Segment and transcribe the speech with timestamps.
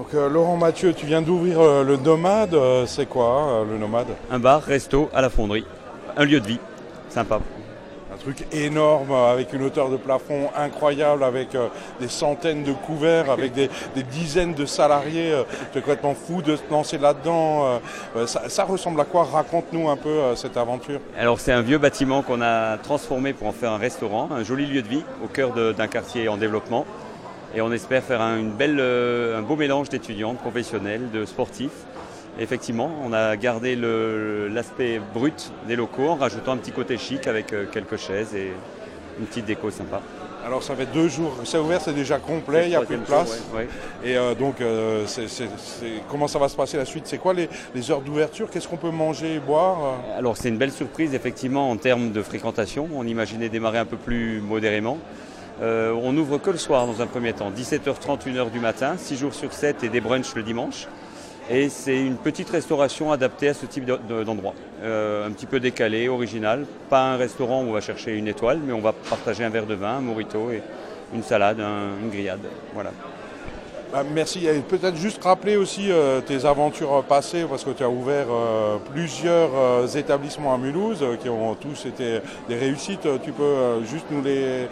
[0.00, 3.76] Donc euh, Laurent Mathieu, tu viens d'ouvrir euh, le Nomade, euh, c'est quoi euh, le
[3.76, 4.06] Nomade?
[4.30, 5.66] Un bar, resto à la fonderie.
[6.16, 6.58] Un lieu de vie.
[7.10, 7.38] Sympa.
[8.10, 11.48] Un truc énorme avec une hauteur de plafond incroyable, avec
[12.00, 15.34] des centaines de couverts, avec des, des dizaines de salariés.
[15.74, 17.80] C'est complètement fou de se lancer là-dedans.
[18.26, 19.24] ça, ça ressemble à quoi?
[19.24, 21.00] Raconte-nous un peu cette aventure.
[21.18, 24.66] Alors c'est un vieux bâtiment qu'on a transformé pour en faire un restaurant, un joli
[24.66, 26.86] lieu de vie au cœur d'un quartier en développement.
[27.54, 31.24] Et on espère faire un, une belle, euh, un beau mélange d'étudiants, de professionnels, de
[31.24, 31.84] sportifs.
[32.38, 37.26] Et effectivement, on a gardé l'aspect brut des locaux en rajoutant un petit côté chic
[37.26, 38.52] avec euh, quelques chaises et
[39.18, 40.00] une petite déco sympa.
[40.46, 43.02] Alors ça fait deux jours, c'est ouvert, c'est déjà complet, il n'y a plus de
[43.02, 43.28] place.
[43.28, 43.68] jour, ouais,
[44.02, 44.10] ouais.
[44.10, 45.04] Et euh, donc, euh,
[46.08, 47.06] comment ça va se passer la suite?
[47.06, 48.48] C'est quoi les, les heures d'ouverture?
[48.48, 52.22] Qu'est-ce qu'on peut manger et boire Alors c'est une belle surprise effectivement en termes de
[52.22, 52.88] fréquentation.
[52.94, 54.96] On imaginait démarrer un peu plus modérément.
[55.60, 59.16] Euh, on n'ouvre que le soir dans un premier temps, 17h30, 1h du matin, 6
[59.18, 60.86] jours sur 7 et des brunchs le dimanche.
[61.50, 64.54] Et c'est une petite restauration adaptée à ce type de- de- d'endroit.
[64.82, 66.64] Euh, un petit peu décalé, original.
[66.88, 69.66] Pas un restaurant où on va chercher une étoile, mais on va partager un verre
[69.66, 70.62] de vin, un morito et
[71.12, 72.38] une salade, un- une grillade.
[72.72, 72.92] Voilà.
[73.92, 74.46] Bah, Merci.
[74.46, 78.76] Et peut-être juste rappeler aussi euh, tes aventures passées, parce que tu as ouvert euh,
[78.92, 83.06] plusieurs euh, établissements à Mulhouse euh, qui ont tous été des réussites.
[83.06, 84.66] Euh, Tu peux euh, juste nous les euh,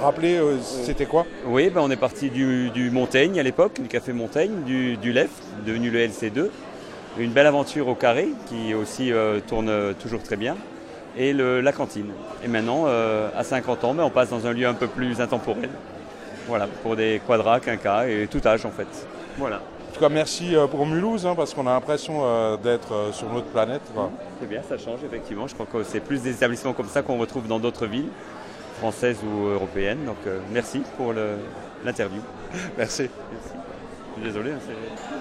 [0.00, 1.26] rappeler euh, C'était quoi?
[1.46, 5.30] Oui, ben on est parti du, Montaigne à l'époque, du café Montaigne, du, LEF,
[5.66, 6.48] devenu le LC2.
[7.18, 10.56] Une belle aventure au carré qui aussi euh, tourne euh, toujours très bien.
[11.18, 12.06] Et la cantine.
[12.44, 15.20] Et maintenant, euh, à 50 ans, ben, on passe dans un lieu un peu plus
[15.20, 15.68] intemporel.
[16.46, 18.86] Voilà, pour des quadras, quinquas et tout âge en fait.
[19.38, 22.92] Voilà, En tout cas, merci euh, pour Mulhouse, hein, parce qu'on a l'impression euh, d'être
[22.92, 23.82] euh, sur notre planète.
[23.94, 24.10] quoi.
[24.40, 25.46] c'est bien, ça change effectivement.
[25.46, 28.08] Je crois que c'est plus des établissements comme ça qu'on retrouve dans d'autres villes,
[28.78, 30.04] françaises ou européennes.
[30.06, 31.14] Donc euh, merci pour
[31.84, 32.20] l'interview.
[32.76, 33.08] Merci.
[34.22, 34.50] Désolé.
[34.50, 34.58] hein,